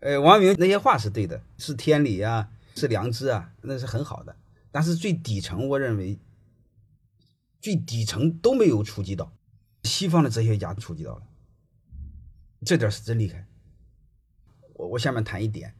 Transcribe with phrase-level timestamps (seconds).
[0.00, 4.36] 呃，王阳明那些话是对的，是天理啊，是良知啊，那是很好的。
[4.70, 6.18] 但是最底层，我认为
[7.62, 9.32] 最底层都没有触及到，
[9.84, 11.22] 西方的哲学家触及到了，
[12.64, 13.46] 这点是真厉害。
[14.74, 15.74] 我我下面谈一点，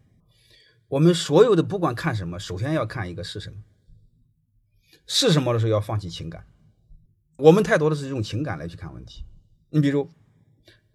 [0.89, 3.63] 我们所有的不管看什么，首先要看一个是什么，
[5.07, 6.47] 是什么的时候要放弃情感。
[7.37, 9.27] 我们太多的是用情感来去看问题。
[9.69, 10.11] 你比如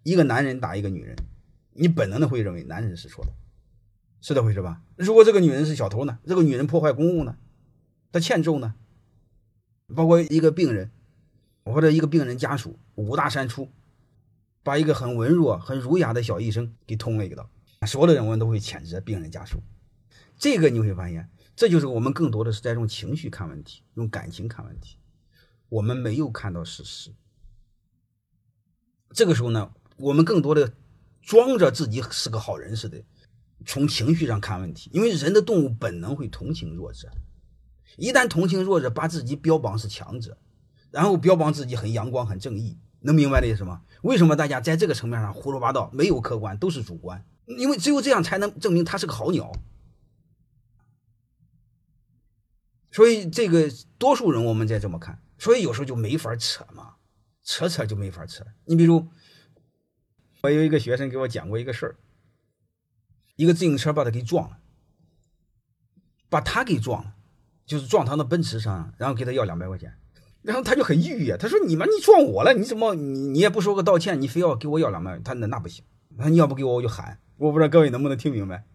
[0.01, 1.15] 一个男人打一个女人。
[1.73, 3.31] 你本能的会认为男人是错的，
[4.19, 4.81] 是这回事吧？
[4.97, 6.19] 如果这个女人是小偷呢？
[6.25, 7.37] 这个女人破坏公物呢？
[8.11, 8.75] 她欠揍呢？
[9.95, 10.91] 包括一个病人，
[11.63, 13.69] 或者一个病人家属五大三粗，
[14.63, 17.49] 把一个很文弱、很儒雅的小医生给捅了一刀，
[17.87, 19.61] 所有的人我们都会谴责病人家属。
[20.37, 24.97] 这个你会发现，这就是我们更多的是在用情绪看问题，用感情看问题，
[25.69, 27.11] 我们没有看到事实。
[29.11, 30.73] 这个时候呢，我们更多的。
[31.21, 33.01] 装着自己是个好人似的，
[33.65, 37.09] 从情绪上看问题，因为人的动物本能会同情弱者，
[37.95, 40.37] 一旦同情弱者，把自己标榜是强者，
[40.89, 43.83] 然后标榜自己很阳光、很正义，能明白的意思吗？
[44.01, 47.23] 为什么大家在这个层面上胡说八道，没有客观，都是主观？
[47.45, 49.51] 因为只有这样才能证明他是个好鸟。
[52.91, 56.95] 所以这个多数人我们再这么看，所以有时候就没法扯嘛，
[57.43, 58.43] 扯扯就没法扯。
[58.65, 59.07] 你比如。
[60.41, 61.95] 我有一个学生给我讲过一个事儿，
[63.35, 64.57] 一个自行车把他给撞了，
[66.29, 67.15] 把他给撞了，
[67.65, 69.93] 就是撞他的奔驰上，然后给他要两百块钱，
[70.41, 75.19] 然后他就很抑郁啊，他说：“你妈，你撞我了，你怎么你你也不说个道歉，你非要给我要两百？
[75.19, 75.85] 他那那不行，
[76.17, 78.65] 他你要不给我我就喊，我不知道各位能不能听明白，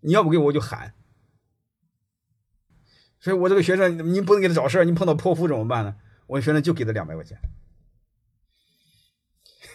[0.00, 0.94] 你要不给我我就喊。
[3.20, 5.96] 所以我这个学生，你不能给他找事儿，你碰到泼妇怎么办呢？
[6.26, 7.38] 我学生就给他两百块钱。”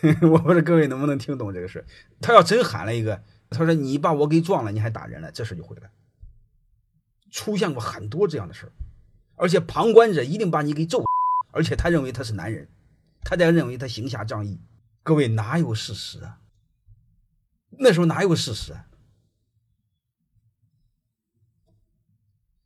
[0.31, 1.85] 我不知道各位能不能听懂这个事
[2.21, 5.89] 他要真喊了一个，他说你把我给撞了，你还打人了，这事就毁了。
[7.31, 8.71] 出现过很多这样的事
[9.35, 11.03] 而且旁观者一定把你给揍，
[11.51, 12.69] 而且他认为他是男人，
[13.23, 14.59] 他在认为他行侠仗义。
[15.03, 16.39] 各位哪有事实啊？
[17.71, 18.87] 那时候哪有事实啊？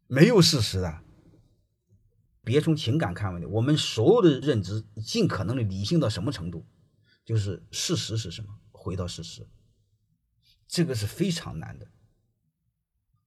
[0.07, 1.03] 没有事实啊！
[2.43, 6.65] 别从情感看问题，我们所有的认知尽可能的理性到什么程度？
[7.25, 8.59] 就是事实是什么？
[8.71, 9.47] 回到事实，
[10.67, 11.87] 这个是非常难的。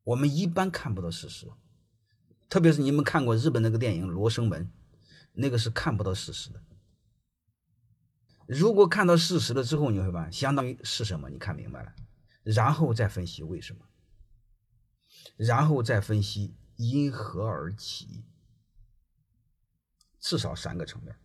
[0.05, 1.51] 我们一般看不到事实，
[2.49, 4.67] 特别是你们看过日本那个电影《罗生门》，
[5.33, 6.63] 那个是看不到事实的。
[8.47, 11.29] 如果看到事实了之后，你会发现相当于是什么？
[11.31, 11.95] 你看明白了，
[12.45, 13.89] 然后再分析为什么，
[15.37, 18.25] 然后再分析因何而起，
[20.21, 21.19] 至少三个层面。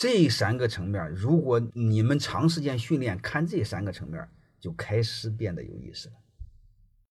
[0.00, 4.26] 这三个层面，如果你们长时间训练看这三个层面，
[4.58, 6.14] 就开始变得有意思了。